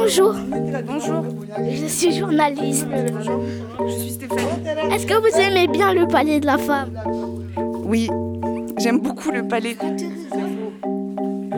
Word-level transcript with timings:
Bonjour, 0.00 0.32
Bonjour, 0.86 1.24
je 1.58 1.86
suis 1.86 2.12
journaliste. 2.12 2.86
je 3.84 3.90
suis 3.90 4.10
Stéphanie. 4.10 4.94
Est-ce 4.94 5.04
que 5.04 5.14
vous 5.14 5.36
aimez 5.40 5.66
bien 5.66 5.92
le 5.92 6.06
palais 6.06 6.38
de 6.38 6.46
la 6.46 6.56
femme? 6.56 6.92
Oui, 7.84 8.08
j'aime 8.78 9.00
beaucoup 9.00 9.32
le 9.32 9.42
palais. 9.42 9.76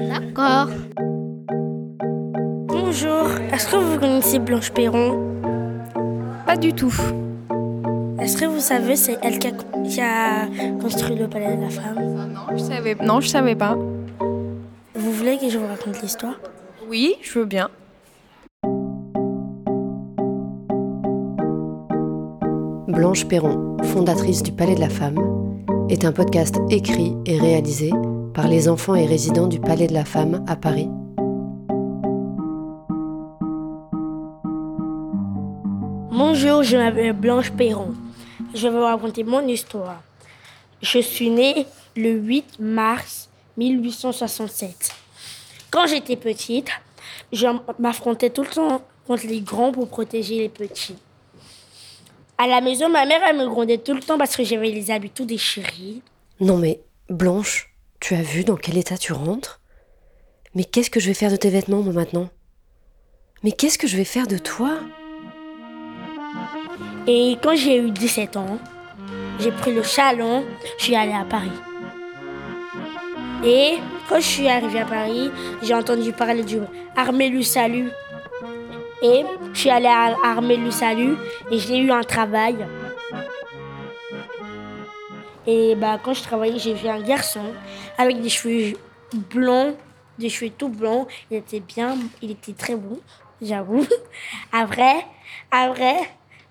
D'accord. 0.08 0.68
Bonjour, 2.66 3.28
est-ce 3.52 3.68
que 3.68 3.76
vous 3.76 3.98
connaissez 3.98 4.38
Blanche 4.38 4.70
Perron? 4.70 5.18
Pas 6.46 6.56
du 6.56 6.72
tout. 6.72 6.94
Est-ce 8.18 8.38
que 8.38 8.46
vous 8.46 8.60
savez, 8.60 8.96
c'est 8.96 9.18
elle 9.22 9.38
qui 9.38 9.48
a, 9.48 9.50
qui 9.84 10.00
a 10.00 10.46
construit 10.80 11.14
le 11.14 11.28
palais 11.28 11.56
de 11.56 11.62
la 11.64 11.68
femme? 11.68 12.32
Non, 12.32 12.56
je 12.56 12.62
savais, 12.62 12.96
non, 13.02 13.20
je 13.20 13.28
savais 13.28 13.54
pas. 13.54 13.76
Vous 14.94 15.12
voulez 15.12 15.36
que 15.36 15.50
je 15.50 15.58
vous 15.58 15.66
raconte 15.66 16.00
l'histoire? 16.00 16.40
Oui, 16.88 17.16
je 17.20 17.38
veux 17.38 17.44
bien. 17.44 17.68
Blanche 23.00 23.24
Perron, 23.24 23.78
fondatrice 23.82 24.42
du 24.42 24.52
Palais 24.52 24.74
de 24.74 24.80
la 24.80 24.90
Femme, 24.90 25.16
est 25.88 26.04
un 26.04 26.12
podcast 26.12 26.56
écrit 26.68 27.14
et 27.24 27.38
réalisé 27.38 27.92
par 28.34 28.46
les 28.46 28.68
enfants 28.68 28.94
et 28.94 29.06
résidents 29.06 29.46
du 29.46 29.58
Palais 29.58 29.86
de 29.86 29.94
la 29.94 30.04
Femme 30.04 30.44
à 30.46 30.54
Paris. 30.54 30.90
Bonjour, 36.10 36.62
je 36.62 36.76
m'appelle 36.76 37.14
Blanche 37.14 37.50
Perron. 37.52 37.94
Je 38.54 38.68
vais 38.68 38.76
vous 38.76 38.84
raconter 38.84 39.24
mon 39.24 39.48
histoire. 39.48 40.02
Je 40.82 40.98
suis 40.98 41.30
née 41.30 41.64
le 41.96 42.10
8 42.10 42.58
mars 42.60 43.30
1867. 43.56 44.92
Quand 45.70 45.86
j'étais 45.86 46.16
petite, 46.16 46.68
je 47.32 47.46
m'affrontais 47.78 48.28
tout 48.28 48.42
le 48.42 48.48
temps 48.48 48.82
contre 49.06 49.26
les 49.26 49.40
grands 49.40 49.72
pour 49.72 49.88
protéger 49.88 50.36
les 50.36 50.50
petits. 50.50 50.98
À 52.42 52.46
la 52.46 52.62
maison, 52.62 52.88
ma 52.88 53.04
mère, 53.04 53.20
elle 53.28 53.36
me 53.36 53.46
grondait 53.46 53.76
tout 53.76 53.92
le 53.92 54.00
temps 54.00 54.16
parce 54.16 54.34
que 54.34 54.44
j'avais 54.44 54.70
les 54.70 54.90
habits 54.90 55.10
tout 55.10 55.26
déchirés. 55.26 56.00
Non 56.40 56.56
mais, 56.56 56.80
Blanche, 57.10 57.74
tu 58.00 58.14
as 58.14 58.22
vu 58.22 58.44
dans 58.44 58.56
quel 58.56 58.78
état 58.78 58.96
tu 58.96 59.12
rentres? 59.12 59.60
Mais 60.54 60.64
qu'est-ce 60.64 60.88
que 60.88 61.00
je 61.00 61.08
vais 61.08 61.14
faire 61.14 61.30
de 61.30 61.36
tes 61.36 61.50
vêtements, 61.50 61.82
moi, 61.82 61.92
maintenant? 61.92 62.30
Mais 63.42 63.52
qu'est-ce 63.52 63.76
que 63.76 63.86
je 63.86 63.94
vais 63.98 64.04
faire 64.04 64.26
de 64.26 64.38
toi? 64.38 64.78
Et 67.06 67.36
quand 67.42 67.56
j'ai 67.56 67.76
eu 67.76 67.90
17 67.90 68.38
ans, 68.38 68.58
j'ai 69.38 69.52
pris 69.52 69.74
le 69.74 69.82
chalon, 69.82 70.42
je 70.78 70.84
suis 70.84 70.96
allée 70.96 71.12
à 71.12 71.26
Paris. 71.26 71.52
Et 73.44 73.74
quand 74.08 74.16
je 74.16 74.26
suis 74.26 74.48
arrivée 74.48 74.80
à 74.80 74.86
Paris, 74.86 75.30
j'ai 75.62 75.74
entendu 75.74 76.10
parler 76.12 76.42
du 76.42 76.60
Armée 76.96 77.28
du 77.28 77.42
Salut. 77.42 77.90
Et 79.02 79.24
je 79.54 79.58
suis 79.58 79.70
allée 79.70 79.86
à 79.86 80.14
Armée 80.22 80.58
du 80.58 80.70
Salut 80.70 81.16
et 81.50 81.58
j'ai 81.58 81.78
eu 81.78 81.90
un 81.90 82.02
travail. 82.02 82.56
Et 85.46 85.74
bah, 85.74 85.98
quand 86.02 86.12
je 86.12 86.22
travaillais, 86.22 86.58
j'ai 86.58 86.74
vu 86.74 86.86
un 86.86 87.00
garçon 87.00 87.44
avec 87.96 88.20
des 88.20 88.28
cheveux 88.28 88.76
blonds, 89.14 89.74
des 90.18 90.28
cheveux 90.28 90.50
tout 90.50 90.68
blonds. 90.68 91.06
Il 91.30 91.38
était 91.38 91.60
bien, 91.60 91.96
il 92.20 92.30
était 92.32 92.52
très 92.52 92.76
beau, 92.76 93.00
j'avoue. 93.40 93.86
Après, 94.52 95.06
après, 95.50 95.96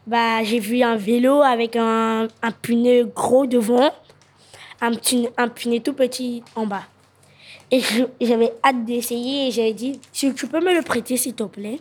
bah, 0.07 0.43
j'ai 0.43 0.59
vu 0.59 0.81
un 0.81 0.95
vélo 0.95 1.41
avec 1.41 1.75
un, 1.75 2.27
un 2.41 2.51
pneu 2.51 3.05
gros 3.05 3.45
devant, 3.45 3.91
un, 4.81 4.91
petit, 4.91 5.29
un 5.37 5.47
pneu 5.47 5.79
tout 5.79 5.93
petit 5.93 6.43
en 6.55 6.65
bas. 6.65 6.83
Et 7.71 7.81
j'avais 8.19 8.53
hâte 8.63 8.83
d'essayer 8.85 9.47
et 9.47 9.51
j'avais 9.51 9.73
dit, 9.73 9.99
si 10.11 10.33
tu 10.33 10.47
peux 10.47 10.59
me 10.59 10.73
le 10.73 10.81
prêter 10.81 11.15
s'il 11.15 11.35
te 11.35 11.43
plaît? 11.43 11.79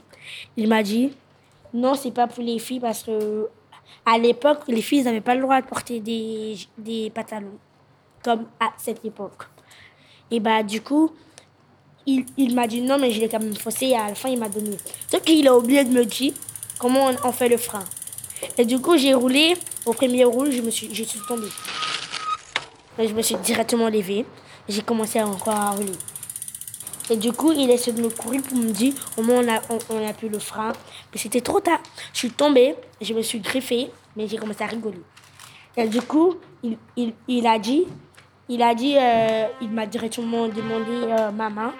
Il 0.56 0.68
m'a 0.68 0.82
dit, 0.82 1.12
non, 1.74 1.94
c'est 1.94 2.10
pas 2.10 2.26
pour 2.26 2.42
les 2.42 2.58
filles 2.58 2.80
parce 2.80 3.02
que 3.02 3.48
à 4.04 4.18
l'époque, 4.18 4.60
les 4.68 4.82
filles 4.82 5.02
n'avaient 5.02 5.20
pas 5.20 5.34
le 5.34 5.42
droit 5.42 5.60
de 5.60 5.66
porter 5.66 6.00
des, 6.00 7.10
pantalons, 7.14 7.58
comme 8.22 8.46
à 8.60 8.72
cette 8.76 9.04
époque. 9.04 9.44
Et 10.30 10.40
bah 10.40 10.62
du 10.62 10.80
coup, 10.80 11.10
il, 12.06 12.54
m'a 12.54 12.66
dit 12.66 12.80
non, 12.80 12.98
mais 12.98 13.10
je 13.10 13.20
l'ai 13.20 13.28
quand 13.28 13.40
même 13.40 13.54
faussé 13.56 13.86
et 13.86 13.96
à 13.96 14.08
la 14.08 14.14
fin, 14.14 14.28
il 14.28 14.38
m'a 14.38 14.48
donné. 14.48 14.76
Sauf 15.10 15.22
qu'il 15.22 15.46
a 15.46 15.56
oublié 15.56 15.84
de 15.84 15.90
me 15.90 16.04
dire 16.04 16.32
comment 16.78 17.10
on, 17.24 17.32
fait 17.32 17.48
le 17.48 17.56
frein. 17.56 17.84
Et 18.56 18.64
du 18.64 18.78
coup, 18.78 18.96
j'ai 18.96 19.14
roulé. 19.14 19.54
Au 19.84 19.92
premier 19.92 20.24
roule, 20.24 20.50
je 20.50 20.60
me 20.60 20.70
suis, 20.70 20.94
je 20.94 21.04
tombée. 21.26 21.48
Et 22.98 23.08
je 23.08 23.14
me 23.14 23.22
suis 23.22 23.36
directement 23.36 23.88
levée. 23.88 24.24
J'ai 24.68 24.82
commencé 24.82 25.22
encore 25.22 25.54
à 25.54 25.70
rouler. 25.70 25.92
Et 27.10 27.16
du 27.16 27.32
coup, 27.32 27.52
il 27.52 27.70
essaie 27.70 27.92
de 27.92 28.02
me 28.02 28.10
courir 28.10 28.42
pour 28.42 28.56
me 28.58 28.70
dire 28.70 28.92
au 29.16 29.22
moins 29.22 29.42
on 29.42 29.48
a, 29.48 29.60
on, 29.70 29.78
on 29.96 30.08
a 30.08 30.12
pu 30.12 30.28
le 30.28 30.38
frein. 30.38 30.72
Mais 31.12 31.18
c'était 31.18 31.40
trop 31.40 31.60
tard. 31.60 31.80
Je 32.12 32.18
suis 32.18 32.30
tombée, 32.30 32.74
je 33.00 33.14
me 33.14 33.22
suis 33.22 33.40
griffée, 33.40 33.90
mais 34.16 34.28
j'ai 34.28 34.36
commencé 34.36 34.62
à 34.62 34.66
rigoler. 34.66 35.00
Et 35.76 35.86
du 35.88 36.02
coup, 36.02 36.34
il, 36.62 36.76
il, 36.96 37.14
il 37.28 37.46
a 37.46 37.58
dit, 37.58 37.84
il 38.48 38.62
a 38.62 38.74
dit, 38.74 38.96
euh, 38.98 39.46
il 39.60 39.70
m'a 39.70 39.86
directement 39.86 40.48
demandé 40.48 40.90
euh, 40.92 41.30
ma 41.30 41.48
main. 41.48 41.72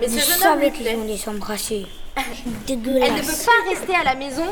Mais 0.00 0.08
ce 0.08 0.18
Je 0.18 0.38
jeune 0.40 0.52
homme 0.52 0.60
lui 0.60 0.70
plaît. 0.70 0.96
allaient 1.00 1.16
s'embrasser. 1.16 1.86
Elle 2.16 2.52
ne 2.52 2.66
Dégueulasse. 2.66 3.44
peut 3.44 3.50
pas 3.50 3.70
rester 3.70 3.94
à 3.94 4.04
la 4.04 4.14
maison 4.14 4.44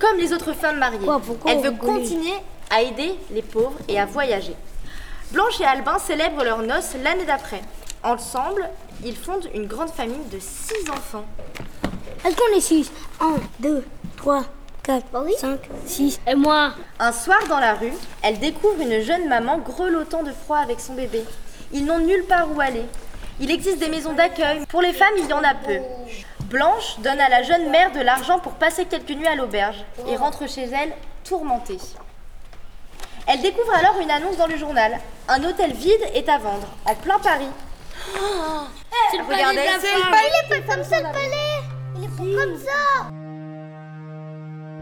comme 0.00 0.18
les 0.18 0.32
autres 0.32 0.52
femmes 0.52 0.78
mariées. 0.78 1.04
Quoi, 1.04 1.18
pourquoi 1.20 1.50
Elle 1.52 1.60
veut 1.62 1.72
continuer 1.72 2.34
à 2.70 2.82
aider 2.82 3.14
les 3.30 3.42
pauvres 3.42 3.78
et 3.88 4.00
à 4.00 4.06
voyager. 4.06 4.54
Blanche 5.32 5.60
et 5.60 5.64
Albin 5.64 5.98
célèbrent 5.98 6.44
leurs 6.44 6.62
noces 6.62 6.94
l'année 7.02 7.24
d'après. 7.24 7.62
Ensemble, 8.02 8.68
ils 9.04 9.16
fondent 9.16 9.48
une 9.54 9.66
grande 9.66 9.90
famille 9.90 10.24
de 10.32 10.38
six 10.40 10.90
enfants. 10.90 11.24
Est-ce 12.24 12.36
qu'on 12.36 12.56
est 12.56 12.60
6 12.60 12.90
1, 13.20 13.34
2, 13.60 13.84
3, 14.16 14.44
4, 14.82 15.06
5, 15.38 15.60
6. 15.86 16.20
Et 16.26 16.34
moi? 16.34 16.72
Un 16.98 17.12
soir 17.12 17.38
dans 17.48 17.60
la 17.60 17.74
rue, 17.74 17.92
elle 18.22 18.38
découvre 18.38 18.80
une 18.80 19.00
jeune 19.00 19.28
maman 19.28 19.58
grelottant 19.58 20.22
de 20.22 20.32
froid 20.32 20.58
avec 20.58 20.80
son 20.80 20.94
bébé. 20.94 21.24
Ils 21.72 21.84
n'ont 21.84 21.98
nulle 21.98 22.24
part 22.24 22.48
où 22.54 22.60
aller. 22.60 22.84
Il 23.40 23.50
existe 23.50 23.78
des 23.78 23.88
maisons 23.88 24.12
d'accueil. 24.12 24.66
Pour 24.68 24.82
les 24.82 24.92
femmes, 24.92 25.14
il 25.18 25.26
y 25.26 25.32
en 25.32 25.42
a 25.42 25.54
peu. 25.54 25.78
Blanche 26.46 26.98
donne 26.98 27.20
à 27.20 27.28
la 27.28 27.42
jeune 27.42 27.70
mère 27.70 27.92
de 27.92 28.00
l'argent 28.00 28.38
pour 28.38 28.52
passer 28.52 28.84
quelques 28.84 29.10
nuits 29.10 29.26
à 29.26 29.36
l'auberge 29.36 29.84
et 30.08 30.16
rentre 30.16 30.48
chez 30.48 30.64
elle 30.64 30.92
tourmentée. 31.24 31.78
Elle 33.32 33.42
découvre 33.42 33.72
alors 33.72 33.94
une 34.02 34.10
annonce 34.10 34.36
dans 34.36 34.48
le 34.48 34.56
journal. 34.56 34.98
Un 35.28 35.44
hôtel 35.44 35.72
vide 35.72 36.02
est 36.14 36.28
à 36.28 36.38
vendre, 36.38 36.66
en 36.84 36.94
plein 36.96 37.16
Paris. 37.20 37.46
Regardez, 39.12 39.60
c'est 39.80 39.94
le 39.94 40.10
palais 40.10 40.66
comme 40.66 40.82
ça 40.82 40.96
le 40.98 41.12
palais 41.12 41.60
Il 41.96 42.04
est 42.04 42.08
pas 42.08 42.42
comme 42.42 42.56
ça 42.58 43.08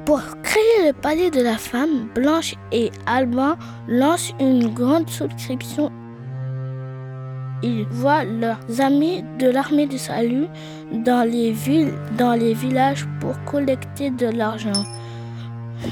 Pour 0.06 0.22
créer 0.42 0.86
le 0.86 0.92
palais 0.94 1.30
de 1.30 1.42
la 1.42 1.58
femme, 1.58 2.08
Blanche 2.14 2.54
et 2.72 2.90
Albin 3.04 3.58
lancent 3.86 4.32
une 4.40 4.72
grande 4.72 5.10
souscription. 5.10 5.92
Ils 7.62 7.86
voient 7.90 8.24
leurs 8.24 8.80
amis 8.80 9.24
de 9.38 9.50
l'armée 9.50 9.86
du 9.86 9.98
salut 9.98 10.46
dans 10.90 11.28
les 11.28 11.52
villes, 11.52 11.92
dans 12.16 12.32
les 12.32 12.54
villages 12.54 13.06
pour 13.20 13.34
collecter 13.44 14.08
de 14.08 14.28
l'argent. 14.28 14.86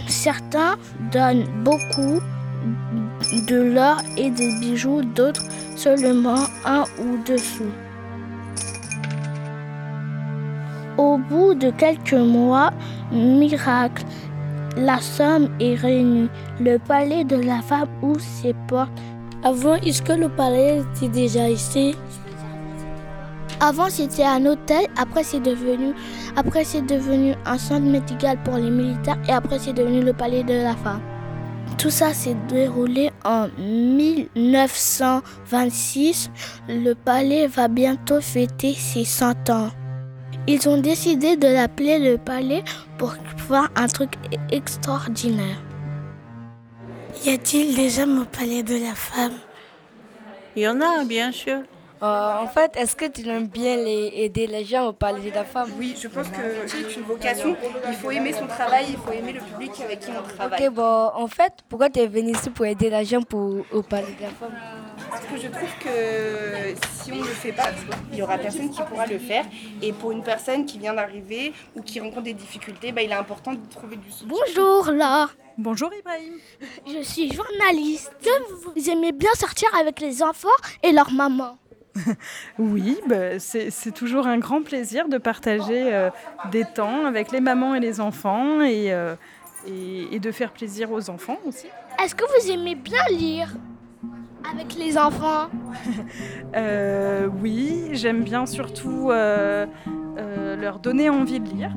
Certains 0.09 0.77
donnent 1.13 1.45
beaucoup 1.63 2.23
de 3.49 3.75
l'or 3.75 3.99
et 4.17 4.31
des 4.31 4.59
bijoux, 4.61 5.03
d'autres 5.03 5.45
seulement 5.77 6.47
un 6.65 6.85
ou 6.99 7.19
deux 7.27 7.39
sous. 7.39 7.65
Au 10.99 11.19
bout 11.19 11.55
de 11.55 11.71
quelques 11.71 12.15
mois, 12.15 12.71
miracle, 13.13 14.05
la 14.77 15.01
somme 15.01 15.49
est 15.61 15.75
réunie. 15.75 16.29
Le 16.61 16.79
palais 16.79 17.25
de 17.25 17.37
la 17.37 17.61
femme 17.61 17.89
ouvre 18.03 18.21
ses 18.21 18.55
portes. 18.67 18.91
Avant, 19.45 19.75
est-ce 19.75 20.03
que 20.03 20.13
le 20.13 20.29
palais 20.29 20.81
était 20.81 21.09
déjà 21.09 21.49
ici? 21.49 21.95
Avant, 23.61 23.89
c'était 23.89 24.25
un 24.25 24.45
hôtel. 24.47 24.87
Après, 24.99 25.23
c'est 25.23 25.41
devenu, 25.41 25.93
après, 26.37 26.65
c'est 26.65 26.83
devenu 26.83 27.35
un 27.47 27.59
centre 27.59 27.87
médical 27.87 28.39
pour 28.45 28.57
les 28.57 28.71
militaires. 28.71 29.19
Et 29.29 29.33
après, 29.33 29.59
c'est 29.59 29.73
devenu 29.73 30.03
le 30.03 30.13
palais 30.13 30.43
de 30.43 30.55
la 30.55 30.75
femme. 30.77 31.01
Tout 31.79 31.91
ça 31.91 32.13
s'est 32.15 32.37
déroulé 32.49 33.11
en 33.25 33.49
1926. 33.59 36.31
Le 36.69 36.95
palais 36.95 37.47
va 37.47 37.69
bientôt 37.69 38.21
fêter 38.21 38.75
ses 38.75 39.05
100 39.05 39.51
ans. 39.51 39.71
Ils 40.49 40.69
ont 40.69 40.81
décidé 40.81 41.37
de 41.37 41.49
l'appeler 41.49 41.99
le 41.99 42.19
palais 42.19 42.63
pour 42.99 43.17
faire 43.49 43.69
un 43.75 43.89
truc 43.89 44.13
extraordinaire. 44.51 45.61
Y 47.25 47.31
a-t-il 47.31 47.75
des 47.75 47.99
hommes 48.01 48.21
au 48.23 48.25
palais 48.25 48.63
de 48.63 48.77
la 48.77 48.95
femme? 48.95 49.33
Il 50.55 50.63
y 50.63 50.69
en 50.69 50.81
a, 50.81 51.05
bien 51.05 51.33
sûr. 51.33 51.63
Euh, 52.03 52.39
en 52.39 52.47
fait, 52.47 52.77
est-ce 52.77 52.95
que 52.95 53.07
tu 53.07 53.27
aimes 53.27 53.47
bien 53.47 53.77
les, 53.77 54.13
aider 54.17 54.47
les 54.47 54.65
gens 54.65 54.89
au 54.89 54.93
palais 54.93 55.31
de 55.31 55.35
la 55.35 55.45
femme? 55.45 55.71
Oui, 55.79 55.97
je 55.99 56.09
pense 56.09 56.29
que 56.29 56.67
c'est 56.67 56.95
une 56.95 57.03
vocation. 57.03 57.57
Il 57.89 57.95
faut 57.95 58.11
aimer 58.11 58.35
son 58.35 58.47
travail, 58.47 58.87
il 58.91 58.97
faut 58.99 59.13
aimer 59.13 59.33
le 59.33 59.41
public 59.41 59.73
avec 59.83 60.01
qui 60.01 60.11
on 60.11 60.23
travaille. 60.37 60.67
Ok, 60.67 60.75
bon, 60.75 61.11
en 61.15 61.27
fait, 61.27 61.53
pourquoi 61.69 61.89
tu 61.89 62.01
es 62.01 62.07
venu 62.07 62.33
ici 62.33 62.51
pour 62.51 62.67
aider 62.67 62.91
les 62.91 63.05
gens 63.07 63.23
pour, 63.23 63.65
au 63.73 63.83
palais 63.83 64.15
de 64.19 64.23
la 64.23 64.29
femme? 64.29 64.53
Parce 65.09 65.25
que 65.25 65.37
je 65.39 65.49
trouve 65.49 65.71
que 65.83 66.75
si 67.03 67.13
on 67.13 67.17
ne 67.17 67.21
le 67.21 67.27
fait 67.27 67.53
pas, 67.53 67.71
il 68.13 68.19
y 68.19 68.23
aura 68.23 68.37
personne 68.37 68.71
qui 68.71 68.83
pourra 68.83 69.07
le 69.07 69.19
faire. 69.19 69.47
Et 69.81 69.93
pour 69.93 70.13
une 70.13 70.23
personne 70.23 70.67
qui 70.67 70.79
vient 70.79 70.93
d'arriver 70.93 71.55
ou 71.75 71.83
qui 71.83 72.01
rencontre 72.01 72.25
des 72.25 72.35
difficultés, 72.35 72.93
bah, 72.93 73.03
il 73.03 73.11
est 73.11 73.15
important 73.15 73.53
de 73.53 73.61
trouver 73.71 73.97
du 73.97 74.11
soutien. 74.11 74.29
Bonjour 74.29 74.93
Laure. 74.93 75.31
Bonjour 75.57 75.91
Ibrahim. 75.99 76.35
Je 76.87 77.03
suis 77.03 77.33
journaliste. 77.33 78.13
Vous 78.75 78.91
aimez 78.91 79.13
bien 79.13 79.33
sortir 79.35 79.71
avec 79.81 80.01
les 80.01 80.23
enfants 80.23 80.49
et 80.83 80.93
leur 80.93 81.11
maman 81.11 81.57
Oui, 82.59 82.99
bah, 83.09 83.39
c'est 83.39 83.95
toujours 83.95 84.27
un 84.27 84.39
grand 84.39 84.63
plaisir 84.63 85.09
de 85.09 85.19
partager 85.19 85.93
euh, 85.93 86.11
des 86.51 86.65
temps 86.65 87.07
avec 87.07 87.33
les 87.33 87.41
mamans 87.41 87.75
et 87.75 87.81
les 87.81 88.01
enfants 88.01 88.61
et, 88.63 88.93
euh, 88.93 89.15
et, 89.67 90.15
et 90.15 90.19
de 90.19 90.33
faire 90.33 90.53
plaisir 90.53 90.91
aux 90.93 91.11
enfants 91.11 91.39
aussi. 91.47 91.67
Est-ce 92.03 92.15
que 92.15 92.25
vous 92.25 92.51
aimez 92.51 92.75
bien 92.75 93.03
lire 93.11 93.55
avec 94.53 94.75
les 94.75 94.99
enfants? 94.99 95.49
Euh, 96.55 97.29
oui, 97.43 97.91
j'aime 97.93 98.23
bien 98.23 98.47
surtout 98.47 99.11
leur 99.11 100.79
donner 100.79 101.11
envie 101.11 101.41
de 101.41 101.49
lire. 101.51 101.73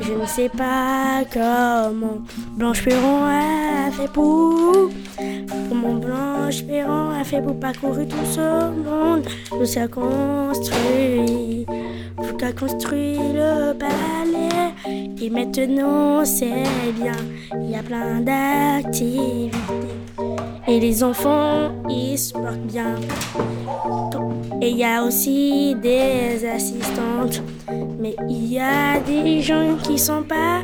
Je 0.00 0.12
ne 0.12 0.26
sais 0.26 0.48
pas 0.48 1.22
comment 1.32 2.22
Blanche 2.56 2.84
Perron 2.84 3.24
a 3.24 3.90
fait 3.90 4.10
pour. 4.12 4.90
Comment 5.68 5.94
Blanche 5.94 6.64
Perron 6.64 7.10
a 7.10 7.24
fait 7.24 7.42
pour 7.42 7.58
parcourir 7.58 8.08
tout 8.08 8.24
ce 8.24 8.70
monde. 8.70 9.24
Tout 9.50 9.64
ça 9.64 9.88
construit. 9.88 11.66
Tout 12.16 12.44
a 12.44 12.52
construit 12.52 13.16
le 13.34 13.72
palais. 13.74 14.72
Et 15.20 15.30
maintenant 15.30 16.24
c'est 16.24 16.64
bien. 17.00 17.16
Il 17.54 17.70
y 17.70 17.76
a 17.76 17.82
plein 17.82 18.20
d'activités. 18.20 19.50
Et 20.66 20.78
les 20.78 21.02
enfants, 21.02 21.72
ils 21.88 22.16
se 22.16 22.32
portent 22.32 22.66
bien. 22.66 22.94
Et 24.62 24.70
il 24.70 24.76
y 24.76 24.84
a 24.84 25.02
aussi 25.02 25.74
des 25.76 26.46
assistantes. 26.46 27.42
Mais 27.98 28.14
il 28.28 28.52
y 28.52 28.58
a 28.58 29.00
des 29.00 29.40
gens 29.40 29.76
qui 29.82 29.98
sont 29.98 30.22
pas 30.22 30.60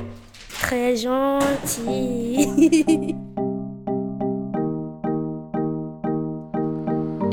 très 0.61 0.97
gentils. 0.97 2.49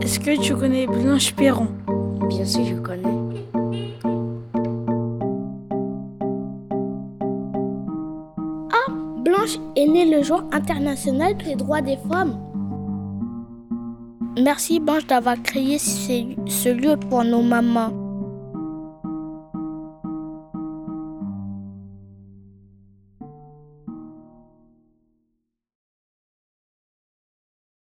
Est-ce 0.01 0.19
que 0.19 0.39
tu 0.41 0.55
connais 0.55 0.87
Blanche 0.87 1.33
Perron? 1.33 1.67
Bien 2.29 2.45
sûr, 2.45 2.63
je 2.65 2.75
connais. 2.75 3.03
Blanche 9.23 9.57
est 9.75 9.87
née 9.87 10.05
le 10.05 10.21
jour 10.21 10.43
international 10.51 11.35
des 11.37 11.55
droits 11.55 11.81
des 11.81 11.97
femmes. 12.09 12.37
Merci 14.35 14.79
Blanche 14.79 15.05
d'avoir 15.05 15.41
créé 15.41 15.77
ce 15.77 16.23
ce 16.47 16.69
lieu 16.69 16.97
pour 16.97 17.23
nos 17.23 17.41
mamans. 17.41 18.02